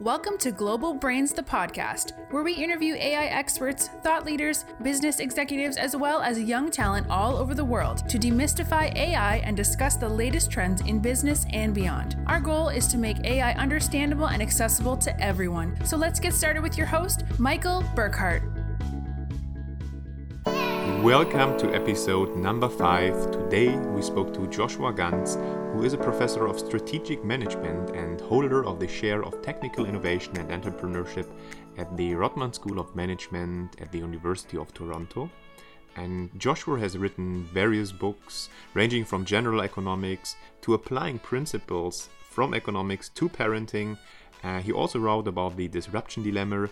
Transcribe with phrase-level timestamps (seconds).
[0.00, 5.76] Welcome to Global Brains, the podcast, where we interview AI experts, thought leaders, business executives,
[5.76, 10.08] as well as young talent all over the world to demystify AI and discuss the
[10.08, 12.16] latest trends in business and beyond.
[12.28, 15.76] Our goal is to make AI understandable and accessible to everyone.
[15.84, 18.44] So let's get started with your host, Michael Burkhardt.
[21.02, 23.32] Welcome to episode number five.
[23.32, 25.36] Today we spoke to Joshua Gans,
[25.78, 30.36] who is a professor of strategic management and holder of the chair of technical innovation
[30.36, 31.28] and entrepreneurship
[31.76, 35.30] at the Rotman School of Management at the University of Toronto.
[35.94, 43.08] And Joshua has written various books ranging from general economics to applying principles from economics
[43.10, 43.98] to parenting.
[44.42, 46.68] Uh, he also wrote about the disruption dilemma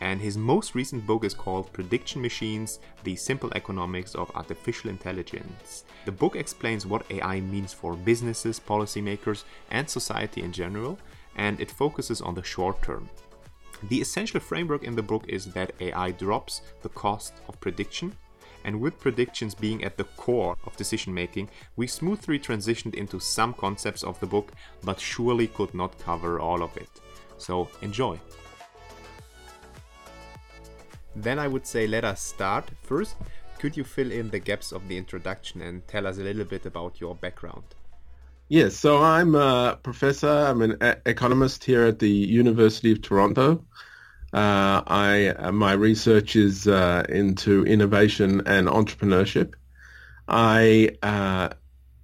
[0.00, 5.84] and his most recent book is called Prediction Machines The Simple Economics of Artificial Intelligence.
[6.06, 10.98] The book explains what AI means for businesses, policymakers, and society in general,
[11.36, 13.08] and it focuses on the short term.
[13.88, 18.14] The essential framework in the book is that AI drops the cost of prediction,
[18.64, 23.54] and with predictions being at the core of decision making, we smoothly transitioned into some
[23.54, 26.90] concepts of the book, but surely could not cover all of it.
[27.38, 28.20] So enjoy!
[31.16, 32.70] Then I would say let us start.
[32.82, 33.16] First,
[33.58, 36.66] could you fill in the gaps of the introduction and tell us a little bit
[36.66, 37.64] about your background?
[38.48, 43.64] Yes, so I'm a professor, I'm an economist here at the University of Toronto.
[44.32, 49.54] Uh, I my research is uh, into innovation and entrepreneurship.
[50.28, 51.50] I uh,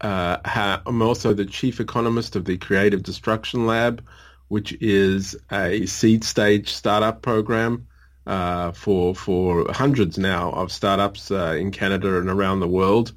[0.01, 4.05] uh, ha- I'm also the chief economist of the Creative Destruction Lab,
[4.49, 7.87] which is a seed stage startup program
[8.27, 13.13] uh, for for hundreds now of startups uh, in Canada and around the world.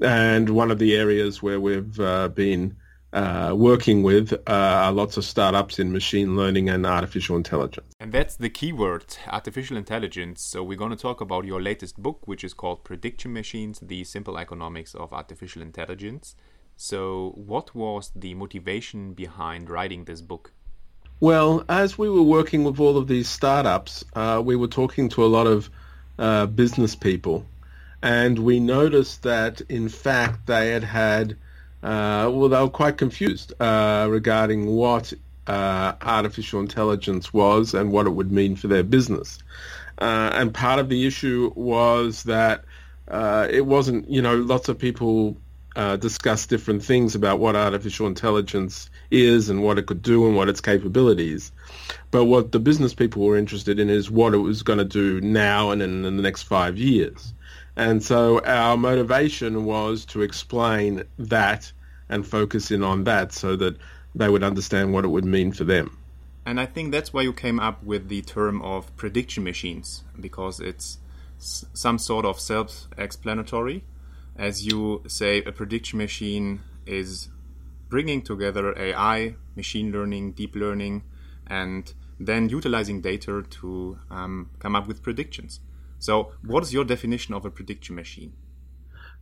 [0.00, 2.76] And one of the areas where we've uh, been
[3.12, 7.86] uh, working with uh, are lots of startups in machine learning and artificial intelligence.
[8.00, 10.42] And that's the key word, artificial intelligence.
[10.42, 14.02] So we're going to talk about your latest book, which is called Prediction Machines: The
[14.04, 16.34] Simple Economics of Artificial Intelligence.
[16.76, 20.52] So, what was the motivation behind writing this book?
[21.20, 25.24] Well, as we were working with all of these startups, uh, we were talking to
[25.24, 25.70] a lot of
[26.18, 27.46] uh, business people,
[28.02, 31.32] and we noticed that in fact they had had,
[31.82, 35.12] uh, well, they were quite confused uh, regarding what
[35.46, 39.38] uh, artificial intelligence was and what it would mean for their business.
[39.98, 42.64] Uh, and part of the issue was that
[43.50, 45.36] it wasn't, you know, lots of people
[45.76, 50.36] uh, discuss different things about what artificial intelligence is and what it could do and
[50.36, 51.52] what its capabilities.
[52.10, 55.20] But what the business people were interested in is what it was going to do
[55.20, 57.34] now and in, in the next five years.
[57.76, 61.72] And so our motivation was to explain that
[62.08, 63.76] and focus in on that so that
[64.14, 65.98] they would understand what it would mean for them.
[66.46, 70.60] And I think that's why you came up with the term of prediction machines, because
[70.60, 70.98] it's
[71.38, 73.82] some sort of self-explanatory
[74.36, 77.28] as you say, a prediction machine is
[77.88, 81.04] bringing together AI, machine learning, deep learning,
[81.46, 85.60] and then utilizing data to um, come up with predictions.
[85.98, 88.32] So, what is your definition of a prediction machine?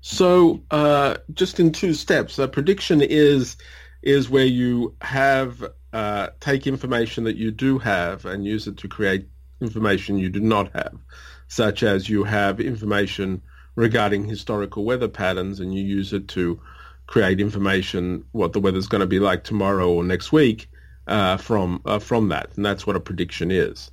[0.01, 3.57] So, uh, just in two steps, a prediction is
[4.03, 8.89] is where you have uh, take information that you do have and use it to
[8.89, 9.29] create
[9.61, 10.99] information you do not have,
[11.47, 13.41] such as you have information
[13.75, 16.61] regarding historical weather patterns and you use it to
[17.07, 20.69] create information what the weather's going to be like tomorrow or next week
[21.07, 23.91] uh, from uh, from that, and that's what a prediction is.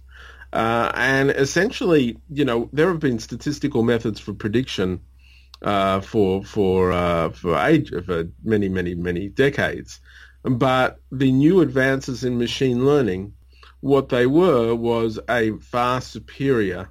[0.51, 5.01] Uh, and essentially, you know, there have been statistical methods for prediction
[5.61, 9.99] uh, for for uh, for age for many many many decades,
[10.43, 13.33] but the new advances in machine learning,
[13.81, 16.89] what they were was a far superior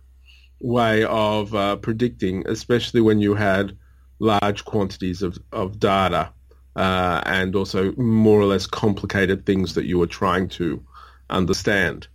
[0.61, 3.77] way of uh, predicting, especially when you had
[4.19, 6.33] large quantities of, of data
[6.77, 10.85] uh, and also more or less complicated things that you were trying to
[11.31, 12.09] understand.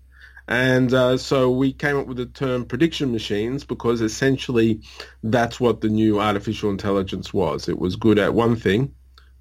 [0.47, 4.81] And uh, so we came up with the term prediction machines because essentially
[5.23, 7.69] that's what the new artificial intelligence was.
[7.69, 8.93] It was good at one thing,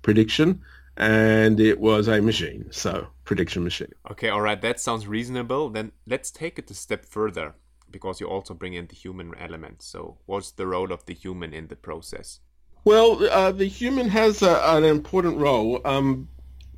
[0.02, 0.60] prediction,
[0.96, 2.66] and it was a machine.
[2.70, 3.92] So prediction machine.
[4.12, 5.70] Okay, all right, that sounds reasonable.
[5.70, 7.54] Then let's take it a step further
[7.92, 9.82] because you also bring in the human element.
[9.82, 12.40] So, what's the role of the human in the process?
[12.84, 16.28] Well, uh, the human has a, an important role, um,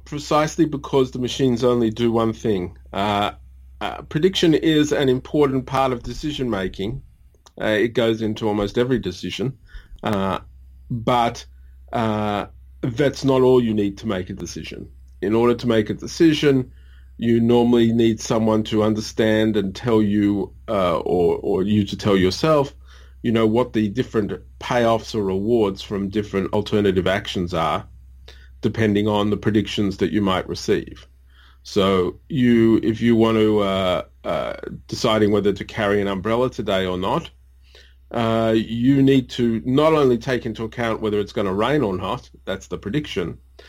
[0.05, 2.77] precisely because the machines only do one thing.
[2.93, 3.33] Uh,
[3.81, 7.03] uh, prediction is an important part of decision making.
[7.61, 9.57] Uh, it goes into almost every decision,
[10.03, 10.41] uh,
[10.91, 11.47] but
[11.93, 12.47] uh,
[12.83, 14.91] that's not all you need to make a decision.
[15.23, 16.73] In order to make a decision,
[17.17, 22.17] you normally need someone to understand and tell you, uh, or or you to tell
[22.17, 22.75] yourself,
[23.23, 27.87] you know, what the different payoffs or rewards from different alternative actions are,
[28.61, 31.07] depending on the predictions that you might receive.
[31.63, 34.55] So you, if you want to uh, uh,
[34.87, 37.31] deciding whether to carry an umbrella today or not,
[38.11, 41.97] uh, you need to not only take into account whether it's going to rain or
[41.97, 42.29] not.
[42.45, 43.39] That's the prediction.
[43.59, 43.65] Mm.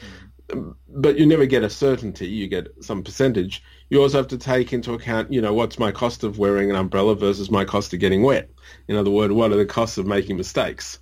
[0.87, 2.27] But you never get a certainty.
[2.27, 3.63] You get some percentage.
[3.89, 6.75] You also have to take into account, you know, what's my cost of wearing an
[6.75, 8.49] umbrella versus my cost of getting wet.
[8.87, 10.99] In other words, what are the costs of making mistakes?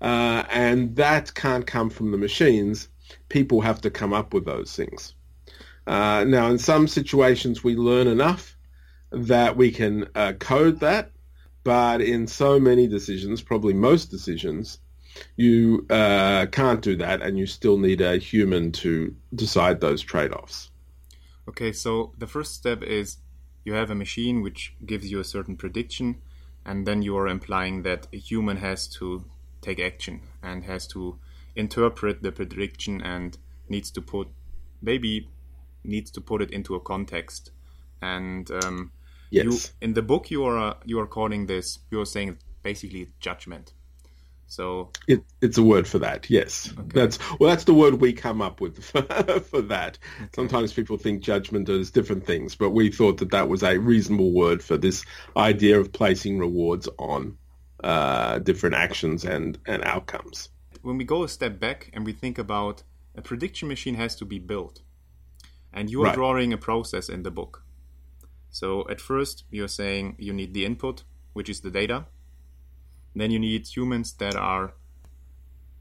[0.00, 2.88] Uh, and that can't come from the machines.
[3.28, 5.14] People have to come up with those things.
[5.86, 8.56] Uh, now, in some situations, we learn enough
[9.12, 11.12] that we can uh, code that,
[11.64, 14.80] but in so many decisions, probably most decisions,
[15.36, 20.70] you uh, can't do that, and you still need a human to decide those trade-offs.
[21.48, 23.18] Okay, so the first step is
[23.64, 26.22] you have a machine which gives you a certain prediction,
[26.64, 29.24] and then you are implying that a human has to
[29.60, 31.18] take action and has to
[31.54, 34.28] interpret the prediction and needs to put
[34.82, 35.28] maybe
[35.84, 37.50] needs to put it into a context.
[38.02, 38.92] And um,
[39.30, 39.44] yes.
[39.44, 41.78] you, in the book, you are uh, you are calling this.
[41.90, 43.72] You are saying basically judgment.
[44.48, 46.30] So it, it's a word for that.
[46.30, 46.88] Yes, okay.
[46.94, 49.02] that's well, that's the word we come up with for,
[49.40, 49.98] for that.
[50.20, 50.28] Okay.
[50.34, 54.32] Sometimes people think judgment is different things, but we thought that that was a reasonable
[54.32, 55.04] word for this
[55.36, 57.36] idea of placing rewards on
[57.82, 60.48] uh, different actions and and outcomes.
[60.82, 62.84] When we go a step back and we think about
[63.16, 64.82] a prediction machine has to be built
[65.76, 66.14] and you are right.
[66.14, 67.62] drawing a process in the book.
[68.50, 71.04] So at first you're saying you need the input,
[71.34, 72.06] which is the data.
[73.16, 74.74] Then you need humans that are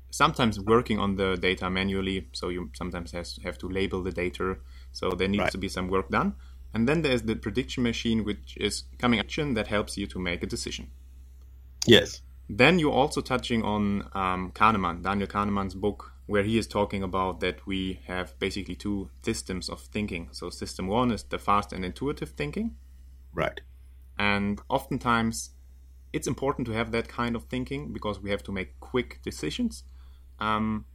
[0.10, 2.30] sometimes working on the data manually.
[2.32, 4.58] So you sometimes has, have to label the data.
[4.92, 5.52] So there needs right.
[5.52, 6.36] to be some work done.
[6.74, 10.42] And then there's the prediction machine, which is coming action that helps you to make
[10.42, 10.90] a decision.
[11.86, 12.22] Yes.
[12.50, 17.40] Then you're also touching on um, Kahneman, Daniel Kahneman's book where he is talking about
[17.40, 20.30] that we have basically two systems of thinking.
[20.32, 22.76] So, system one is the fast and intuitive thinking.
[23.34, 23.62] Right.
[24.18, 25.52] And oftentimes,
[26.16, 29.84] it's important to have that kind of thinking because we have to make quick decisions.
[30.40, 30.86] Um,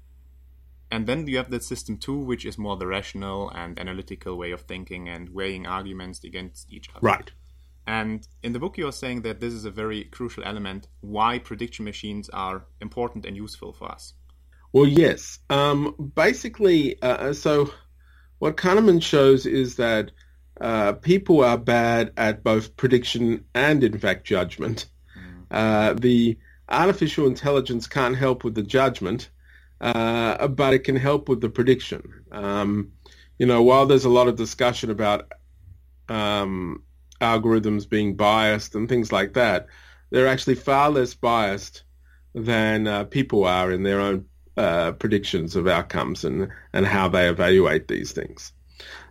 [0.91, 4.51] and then you have that system two, which is more the rational and analytical way
[4.51, 7.01] of thinking and weighing arguments against each other.
[7.03, 7.31] Right.
[7.87, 11.39] And in the book, you are saying that this is a very crucial element why
[11.39, 14.15] prediction machines are important and useful for us.
[14.73, 15.39] Well, yes.
[15.51, 17.73] Um, basically, uh, so
[18.39, 20.13] what Kahneman shows is that
[20.61, 24.87] uh, people are bad at both prediction and, in fact, judgment.
[25.51, 26.39] Uh, the
[26.69, 29.31] artificial intelligence can't help with the judgment,
[29.81, 32.03] uh, but it can help with the prediction.
[32.31, 32.93] Um,
[33.39, 35.33] you know, while there's a lot of discussion about
[36.09, 36.83] um,
[37.21, 39.67] algorithms being biased and things like that,
[40.11, 41.83] they're actually far less biased
[42.35, 44.27] than uh, people are in their own
[44.57, 48.53] uh, predictions of outcomes and, and how they evaluate these things.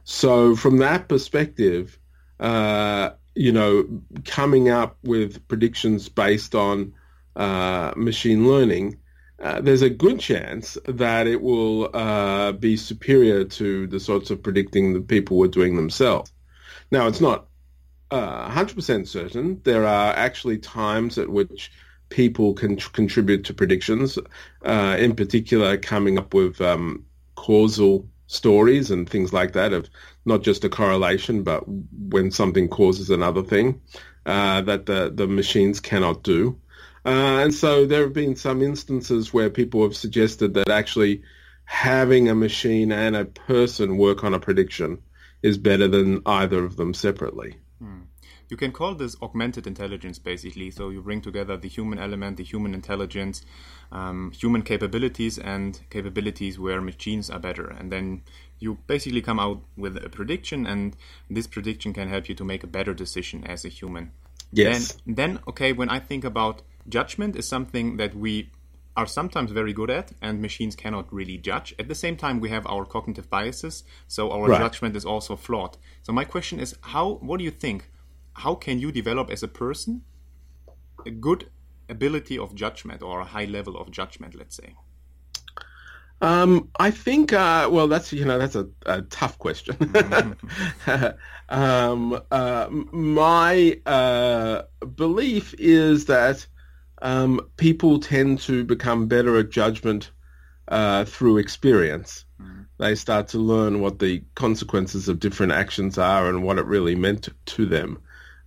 [0.04, 1.98] So from that perspective,
[2.40, 3.88] uh, you know,
[4.26, 6.94] coming up with predictions based on
[7.38, 8.98] uh, machine learning,
[9.42, 14.44] uh, there's a good chance that it will uh, be superior to the sorts of
[14.44, 16.34] predicting that people were doing themselves.
[16.92, 17.48] Now, it's not
[18.12, 19.62] 100% certain.
[19.64, 21.72] There are actually times at which
[22.10, 24.20] people can tr- contribute to predictions,
[24.66, 27.06] uh, in particular coming up with um,
[27.36, 29.90] causal stories and things like that of
[30.24, 33.82] not just a correlation, but when something causes another thing
[34.28, 36.56] uh, that the, the machines cannot do.
[37.04, 41.24] Uh, and so there have been some instances where people have suggested that actually
[41.66, 45.02] having a machine and a person work on a prediction
[45.42, 47.58] is better than either of them separately.
[47.80, 48.02] Hmm
[48.50, 50.72] you can call this augmented intelligence basically.
[50.72, 53.46] So you bring together the human element, the human intelligence,
[53.92, 57.68] um, human capabilities, and capabilities where machines are better.
[57.68, 58.24] And then
[58.60, 60.96] you basically come out with a prediction, and
[61.30, 64.12] this prediction can help you to make a better decision as a human.
[64.52, 64.98] Yes.
[65.06, 68.50] Then, then okay, when I think about judgment, is something that we
[68.98, 71.74] are sometimes very good at, and machines cannot really judge.
[71.80, 74.60] At the same time, we have our cognitive biases, so our right.
[74.60, 75.78] judgment is also flawed.
[76.02, 77.20] So my question is, how?
[77.22, 77.90] What do you think?
[78.40, 80.02] How can you develop as a person
[81.06, 81.50] a good
[81.88, 84.76] ability of judgment or a high level of judgment, let's say?
[86.22, 89.78] Um, I think, uh, well, that's you know that's a, a tough question.
[91.50, 94.64] um, uh, my uh,
[94.96, 96.46] belief is that
[97.02, 100.12] um, people tend to become better at judgment
[100.68, 102.66] uh, through experience Mm.
[102.78, 106.96] They start to learn what the consequences of different actions are and what it really
[106.96, 108.00] meant to them.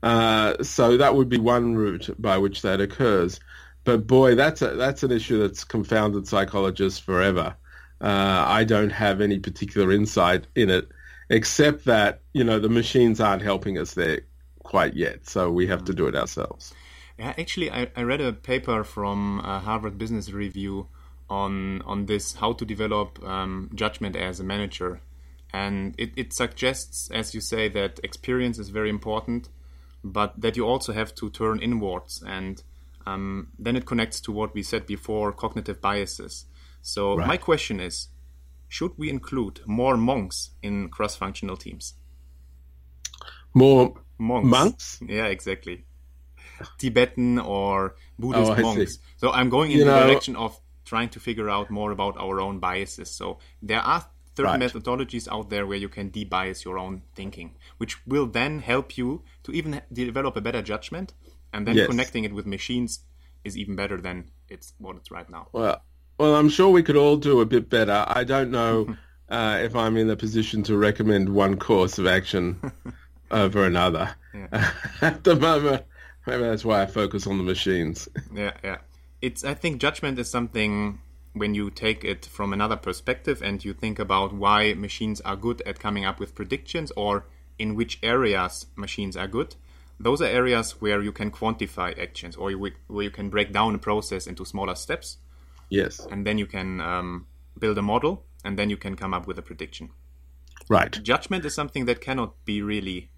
[0.03, 3.39] Uh, so that would be one route by which that occurs.
[3.85, 7.57] But boy, that's a, that's an issue that's confounded psychologists forever.
[8.01, 10.89] Uh, I don't have any particular insight in it,
[11.31, 14.23] except that you know the machines aren't helping us there
[14.63, 16.75] quite yet, so we have to do it ourselves.
[17.19, 20.89] Yeah, actually, I, I read a paper from uh, Harvard Business Review
[21.31, 25.01] on on this how to develop um, judgment as a manager,
[25.53, 29.49] and it, it suggests, as you say, that experience is very important,
[30.05, 32.63] but that you also have to turn inwards, and
[33.07, 36.47] um, then it connects to what we said before, cognitive biases.
[36.81, 37.27] So right.
[37.27, 38.09] my question is,
[38.69, 41.95] should we include more monks in cross-functional teams?
[43.55, 44.49] More monks?
[44.49, 44.99] monks?
[45.07, 45.85] Yeah, exactly.
[46.79, 48.95] Tibetan or Buddhist oh, monks.
[48.95, 49.01] See.
[49.17, 52.17] So I'm going in you the know, direction of trying to figure out more about
[52.19, 53.11] our own biases.
[53.11, 54.61] So there are certain right.
[54.61, 59.23] methodologies out there where you can debias your own thinking, which will then help you
[59.45, 61.13] to even develop a better judgment.
[61.53, 61.87] And then yes.
[61.87, 63.01] connecting it with machines
[63.45, 65.49] is even better than it's what it's right now.
[65.53, 65.83] Well,
[66.19, 68.05] well, I'm sure we could all do a bit better.
[68.07, 68.97] I don't know
[69.29, 72.73] uh, if I'm in a position to recommend one course of action
[73.31, 74.15] over another.
[74.35, 74.71] Yeah.
[75.03, 75.85] At the moment,
[76.27, 78.09] maybe that's why I focus on the machines.
[78.35, 78.79] yeah, yeah.
[79.21, 79.45] It's.
[79.45, 81.01] I think judgment is something
[81.35, 85.63] when you take it from another perspective and you think about why machines are good
[85.63, 87.25] at coming up with predictions or
[87.59, 89.55] in which areas machines are good.
[89.99, 93.79] Those are areas where you can quantify actions or where you can break down a
[93.79, 95.19] process into smaller steps.
[95.71, 96.07] Yes.
[96.11, 97.27] And then you can um,
[97.59, 99.91] build a model and then you can come up with a prediction.
[100.69, 100.93] Right.
[101.03, 103.11] Judgment is something that cannot be really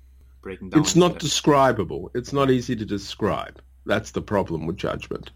[0.43, 0.83] breaking down.
[0.83, 2.11] It's not describable.
[2.15, 3.61] It's not easy to describe.
[3.87, 5.31] That's the problem with judgment.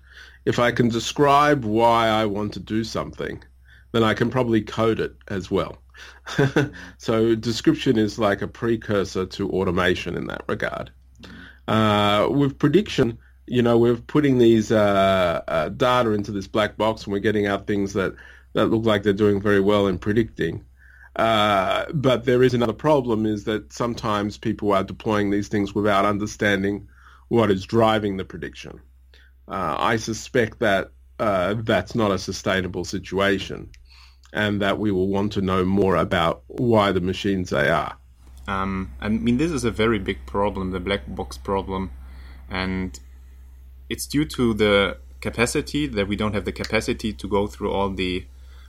[0.44, 3.42] If I can describe why I want to do something,
[3.92, 5.78] then I can probably code it as well.
[6.98, 10.90] so description is like a precursor to automation in that regard.
[11.66, 17.04] Uh, with prediction, you know, we're putting these uh, uh, data into this black box
[17.04, 18.14] and we're getting out things that,
[18.54, 20.64] that look like they're doing very well in predicting.
[21.16, 26.04] Uh, but there is another problem is that sometimes people are deploying these things without
[26.04, 26.88] understanding
[27.28, 28.80] what is driving the prediction.
[29.46, 33.70] Uh, I suspect that uh, that's not a sustainable situation
[34.32, 37.96] and that we will want to know more about why the machines they are.
[38.46, 41.90] Um, I mean, this is a very big problem, the black box problem.
[42.50, 42.98] And
[43.88, 47.90] it's due to the capacity that we don't have the capacity to go through all
[47.90, 48.26] the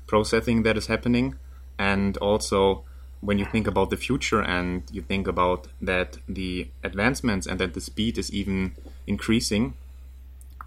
[0.07, 1.35] processing that is happening
[1.77, 2.83] and also
[3.21, 7.73] when you think about the future and you think about that the advancements and that
[7.73, 8.73] the speed is even
[9.07, 9.73] increasing,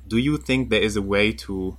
[0.06, 1.76] do you think there is a way to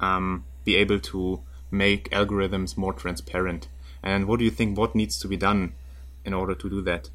[0.00, 3.68] um, be able to make algorithms more transparent?
[4.02, 4.78] And what do you think?
[4.78, 5.72] What needs to be done
[6.24, 7.10] in order to do that?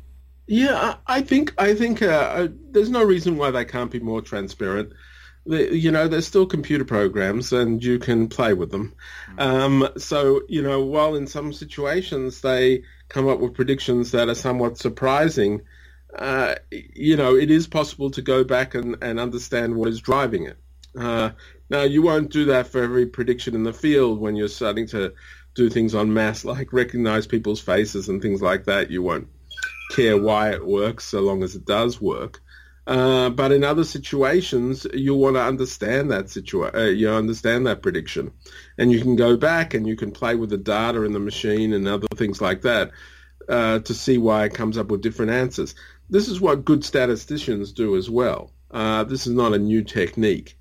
[0.47, 4.21] Yeah, I think I think uh, uh there's no reason why they can't be more
[4.21, 4.93] transparent
[5.47, 8.93] you know, there's still computer programs and you can play with them.
[9.31, 9.39] Mm-hmm.
[9.39, 14.35] Um, so, you know, while in some situations they come up with predictions that are
[14.35, 15.61] somewhat surprising,
[16.17, 20.45] uh, you know, it is possible to go back and, and understand what is driving
[20.45, 20.57] it.
[20.97, 21.31] Uh,
[21.69, 25.13] now, you won't do that for every prediction in the field when you're starting to
[25.53, 28.89] do things on mass, like recognize people's faces and things like that.
[28.89, 29.27] You won't
[29.91, 32.41] care why it works so long as it does work.
[32.87, 36.73] Uh, but in other situations, you want to understand that situation.
[36.73, 38.31] Uh, you understand that prediction,
[38.77, 41.73] and you can go back and you can play with the data in the machine
[41.73, 42.91] and other things like that
[43.49, 45.75] uh, to see why it comes up with different answers.
[46.09, 48.53] This is what good statisticians do as well.
[48.71, 50.57] Uh, this is not a new technique.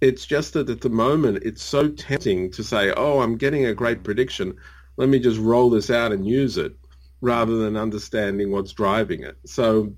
[0.00, 3.74] It's just that at the moment, it's so tempting to say, "Oh, I'm getting a
[3.74, 4.54] great prediction.
[4.96, 6.74] Let me just roll this out and use it,"
[7.20, 9.36] rather than understanding what's driving it.
[9.44, 9.94] So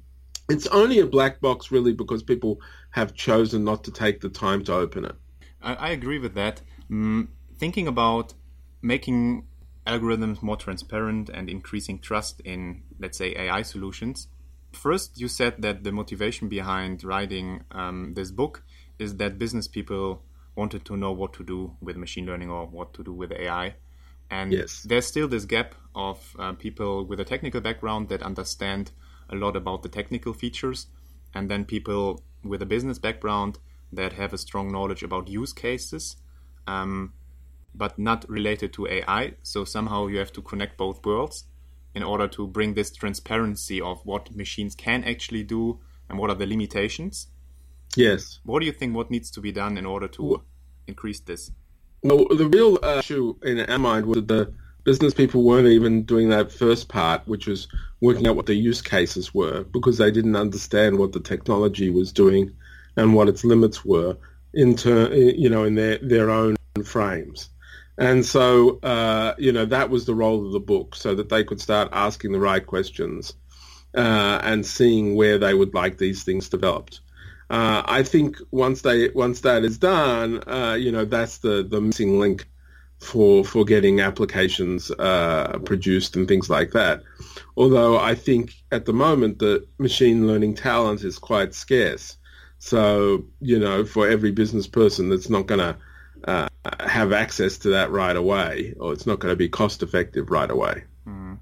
[0.48, 4.64] it's only a black box really because people have chosen not to take the time
[4.64, 5.14] to open it.
[5.62, 6.62] I, I agree with that.
[6.90, 7.28] Mm,
[7.58, 8.34] thinking about
[8.80, 9.44] making
[9.86, 14.28] algorithms more transparent and increasing trust in, let's say, AI solutions.
[14.72, 18.62] First, you said that the motivation behind writing um, this book
[18.98, 20.22] is that business people
[20.54, 23.74] wanted to know what to do with machine learning or what to do with AI.
[24.30, 24.82] And yes.
[24.82, 28.90] there's still this gap of uh, people with a technical background that understand
[29.28, 30.86] a lot about the technical features,
[31.34, 33.58] and then people with a business background
[33.92, 36.16] that have a strong knowledge about use cases,
[36.66, 37.12] um,
[37.74, 39.34] but not related to AI.
[39.42, 41.44] So somehow you have to connect both worlds
[41.94, 46.36] in order to bring this transparency of what machines can actually do and what are
[46.36, 47.28] the limitations.
[47.96, 48.40] Yes.
[48.44, 48.94] What do you think?
[48.94, 50.42] What needs to be done in order to
[50.86, 51.50] increase this?
[52.02, 54.52] Well, the real uh, issue in our mind was the
[54.88, 57.68] business people weren't even doing that first part, which was
[58.00, 62.10] working out what the use cases were, because they didn't understand what the technology was
[62.10, 62.56] doing
[62.96, 64.16] and what its limits were
[64.54, 67.50] in ter- you know in their their own frames.
[67.98, 71.44] And so, uh, you know, that was the role of the book, so that they
[71.44, 73.34] could start asking the right questions
[73.94, 77.00] uh, and seeing where they would like these things developed.
[77.50, 81.82] Uh, I think once they once that is done, uh, you know, that's the the
[81.82, 82.48] missing link
[82.98, 87.02] for for getting applications uh, produced and things like that.
[87.56, 92.16] Although I think at the moment the machine learning talent is quite scarce.
[92.58, 95.76] So you know, for every business person that's not going to
[96.24, 96.48] uh,
[96.80, 100.50] have access to that right away, or it's not going to be cost effective right
[100.50, 100.84] away.
[101.06, 101.38] Mm.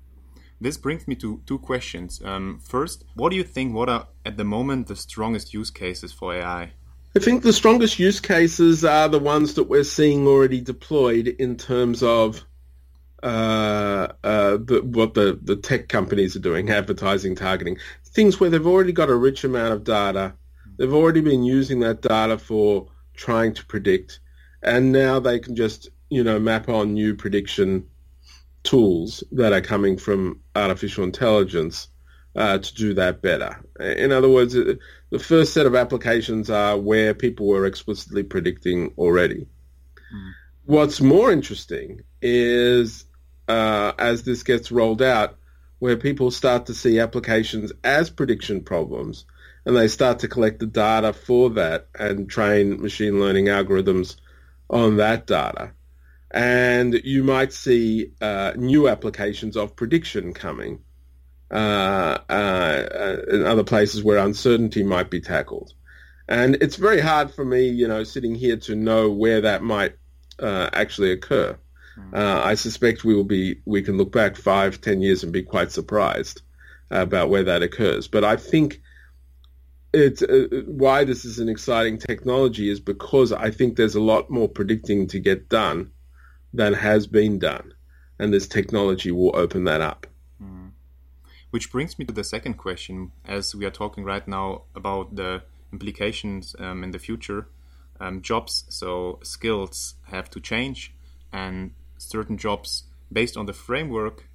[0.61, 2.21] This brings me to two questions.
[2.25, 3.75] Um, first, what do you think?
[3.75, 6.73] What are at the moment the strongest use cases for AI?
[7.17, 11.57] I think the strongest use cases are the ones that we're seeing already deployed in
[11.57, 12.45] terms of
[13.23, 18.67] uh, uh, the, what the, the tech companies are doing, advertising, targeting, things where they've
[18.67, 20.35] already got a rich amount of data.
[20.77, 24.21] They've already been using that data for trying to predict,
[24.63, 27.87] and now they can just you know map on new prediction
[28.63, 31.89] tools that are coming from artificial intelligence
[32.37, 33.65] uh, to do that better.
[33.81, 39.47] In other words, the first set of applications are where people were explicitly predicting already.
[40.15, 40.33] Mm.
[40.65, 43.07] What's more interesting is
[43.49, 45.39] uh, as this gets rolled out,
[45.79, 49.25] where people start to see applications as prediction problems
[49.65, 54.17] and they start to collect the data for that and train machine learning algorithms
[54.71, 55.73] on that data.
[56.31, 60.81] And you might see uh, new applications of prediction coming
[61.51, 65.73] uh, uh, in other places where uncertainty might be tackled.
[66.29, 69.95] And it's very hard for me, you know, sitting here to know where that might
[70.41, 71.57] uh, actually occur.
[71.95, 72.15] Hmm.
[72.15, 75.43] Uh, I suspect we will be, we can look back five, ten years and be
[75.43, 76.43] quite surprised
[76.91, 78.09] about where that occurs.
[78.09, 78.81] But I think
[79.93, 84.31] it's uh, why this is an exciting technology is because I think there's a lot
[84.31, 85.93] more predicting to get done
[86.53, 87.73] than has been done,
[88.19, 90.07] and this technology will open that up.
[91.51, 95.43] Which brings me to the second question, as we are talking right now about the
[95.73, 97.49] implications um, in the future.
[98.01, 100.93] Um, jobs, so skills have to change,
[101.33, 104.29] and certain jobs, based on the framework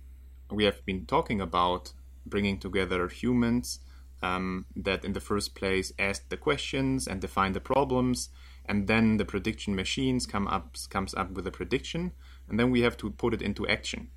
[0.50, 1.94] we have been talking about,
[2.26, 3.80] bringing together humans
[4.22, 8.30] um, that in the first place ask the questions and define the problems,
[8.66, 12.12] and then the prediction machines come up comes up with a prediction,
[12.48, 14.10] and then we have to put it into action.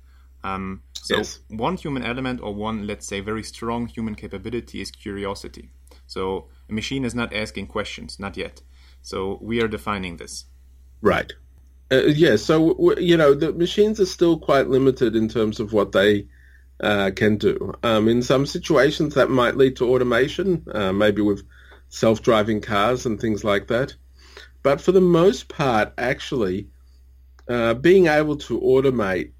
[0.45, 1.39] Um, so yes.
[1.49, 5.69] one human element or one, let's say, very strong human capability is curiosity.
[6.07, 8.61] So a machine is not asking questions, not yet.
[9.01, 10.45] So we are defining this.
[11.01, 11.33] Right.
[11.91, 12.35] Uh, yeah.
[12.35, 16.27] So you know the machines are still quite limited in terms of what they
[16.79, 17.73] uh, can do.
[17.83, 21.43] Um, in some situations, that might lead to automation, uh, maybe with
[21.89, 23.95] self-driving cars and things like that.
[24.63, 26.67] But for the most part, actually,
[27.47, 29.31] uh, being able to automate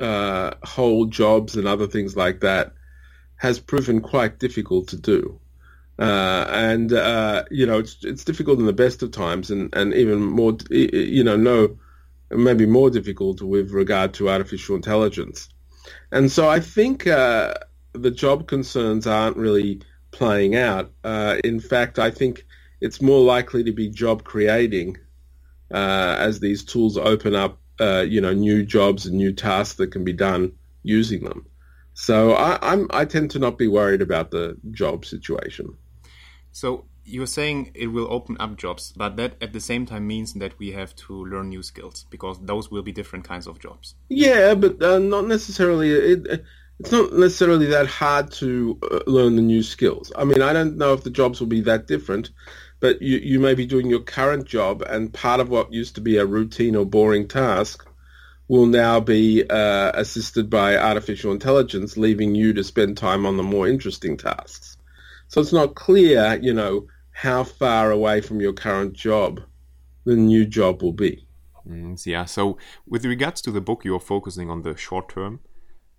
[0.00, 2.72] uh, whole jobs and other things like that
[3.36, 5.40] has proven quite difficult to do.
[5.98, 9.94] Uh, and uh, you know it's it's difficult in the best of times, and, and
[9.94, 11.78] even more you know no
[12.30, 15.48] maybe more difficult with regard to artificial intelligence.
[16.10, 17.54] And so I think uh,
[17.92, 20.92] the job concerns aren't really playing out.
[21.04, 22.44] Uh, in fact, I think
[22.80, 24.96] it's more likely to be job creating
[25.72, 29.88] uh, as these tools open up uh, you know new jobs and new tasks that
[29.88, 31.46] can be done using them.
[31.94, 35.76] So I, I'm I tend to not be worried about the job situation.
[36.52, 40.34] So you're saying it will open up jobs, but that at the same time means
[40.34, 43.94] that we have to learn new skills because those will be different kinds of jobs.
[44.08, 45.90] Yeah, but uh, not necessarily.
[45.92, 46.44] It,
[46.80, 50.12] it's not necessarily that hard to uh, learn the new skills.
[50.16, 52.30] I mean, I don't know if the jobs will be that different,
[52.84, 56.02] but you, you may be doing your current job and part of what used to
[56.02, 57.88] be a routine or boring task
[58.48, 63.42] will now be uh, assisted by artificial intelligence, leaving you to spend time on the
[63.42, 64.76] more interesting tasks.
[65.28, 69.40] So it's not clear, you know, how far away from your current job
[70.04, 71.26] the new job will be.
[71.66, 72.26] Mm, yeah.
[72.26, 75.40] So with regards to the book, you are focusing on the short term.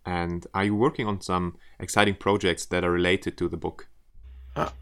[0.05, 3.87] And are you working on some exciting projects that are related to the book?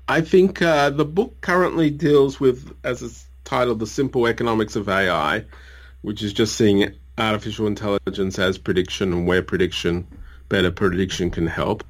[0.08, 4.88] I think uh, the book currently deals with, as it's titled, The Simple Economics of
[4.88, 5.46] AI,
[6.02, 10.08] which is just seeing artificial intelligence as prediction and where prediction,
[10.50, 11.84] better prediction can help.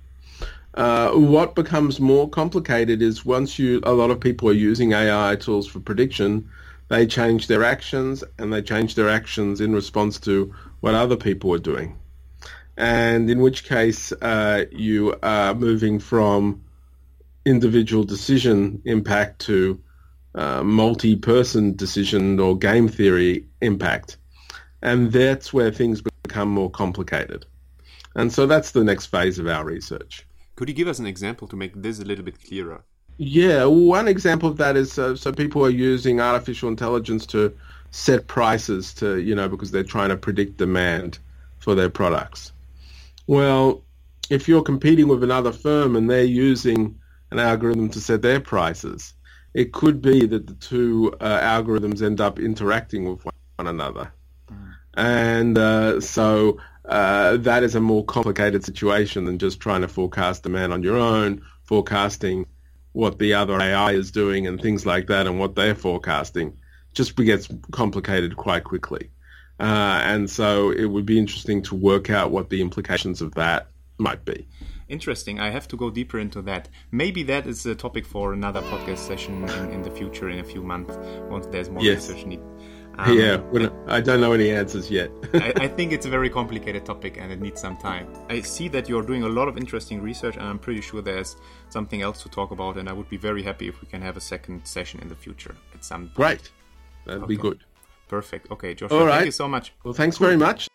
[0.75, 5.35] Uh, what becomes more complicated is once you, a lot of people are using AI
[5.35, 6.49] tools for prediction,
[6.87, 11.53] they change their actions and they change their actions in response to what other people
[11.53, 11.97] are doing.
[12.77, 16.63] And in which case uh, you are moving from
[17.45, 19.81] individual decision impact to
[20.35, 24.17] uh, multi-person decision or game theory impact.
[24.81, 27.45] And that's where things become more complicated.
[28.15, 30.25] And so that's the next phase of our research.
[30.55, 32.83] Could you give us an example to make this a little bit clearer?
[33.17, 37.55] Yeah, one example of that is uh, so people are using artificial intelligence to
[37.91, 41.19] set prices to, you know, because they're trying to predict demand
[41.59, 42.51] for their products.
[43.27, 43.83] Well,
[44.29, 46.99] if you're competing with another firm and they're using
[47.33, 49.13] an algorithm to set their prices,
[49.53, 54.13] it could be that the two uh, algorithms end up interacting with one another.
[54.95, 60.43] And uh, so uh, that is a more complicated situation than just trying to forecast
[60.43, 62.45] demand on your own, forecasting
[62.91, 66.57] what the other AI is doing and things like that and what they're forecasting
[66.93, 69.09] just gets complicated quite quickly.
[69.59, 73.67] Uh, and so it would be interesting to work out what the implications of that
[73.97, 74.47] might be.
[74.93, 75.39] Interesting.
[75.39, 76.69] I have to go deeper into that.
[76.91, 80.43] Maybe that is a topic for another podcast session in, in the future, in a
[80.43, 80.95] few months,
[81.29, 82.07] once there's more yes.
[82.07, 82.45] research needed.
[82.95, 85.09] Um, yeah, well, I don't know any answers yet.
[85.33, 88.07] I, I, think it's a very complicated topic and it needs some time.
[88.29, 91.35] I see that you're doing a lot of interesting research, and I'm pretty sure there's
[91.69, 92.77] something else to talk about.
[92.77, 95.15] And I would be very happy if we can have a second session in the
[95.15, 96.13] future at some point.
[96.13, 96.51] Great,
[97.07, 97.29] that'd okay.
[97.29, 97.63] be good.
[98.09, 98.51] Perfect.
[98.51, 99.15] Okay, Joshua, All right.
[99.15, 99.73] thank you so much.
[99.83, 100.67] Well, thanks very much.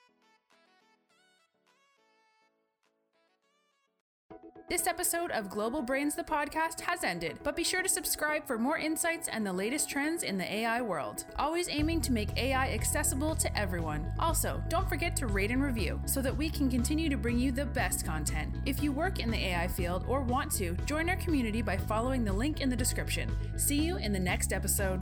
[4.98, 8.78] Episode of Global Brains the podcast has ended, but be sure to subscribe for more
[8.78, 11.24] insights and the latest trends in the AI world.
[11.38, 14.12] Always aiming to make AI accessible to everyone.
[14.18, 17.52] Also, don't forget to rate and review so that we can continue to bring you
[17.52, 18.56] the best content.
[18.66, 22.24] If you work in the AI field or want to, join our community by following
[22.24, 23.30] the link in the description.
[23.56, 25.00] See you in the next episode.